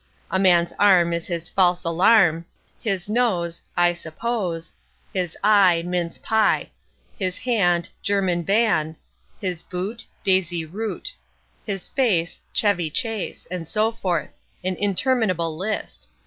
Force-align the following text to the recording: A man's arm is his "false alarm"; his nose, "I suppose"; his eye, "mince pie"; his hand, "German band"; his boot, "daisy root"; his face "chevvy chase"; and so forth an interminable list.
A 0.31 0.39
man's 0.39 0.73
arm 0.79 1.13
is 1.13 1.27
his 1.27 1.47
"false 1.47 1.83
alarm"; 1.83 2.45
his 2.81 3.07
nose, 3.07 3.61
"I 3.77 3.93
suppose"; 3.93 4.73
his 5.13 5.37
eye, 5.43 5.83
"mince 5.85 6.17
pie"; 6.17 6.71
his 7.19 7.37
hand, 7.37 7.87
"German 8.01 8.41
band"; 8.41 8.95
his 9.39 9.61
boot, 9.61 10.07
"daisy 10.23 10.65
root"; 10.65 11.13
his 11.67 11.87
face 11.87 12.41
"chevvy 12.51 12.91
chase"; 12.91 13.45
and 13.51 13.67
so 13.67 13.91
forth 13.91 14.33
an 14.63 14.75
interminable 14.77 15.55
list. 15.55 16.07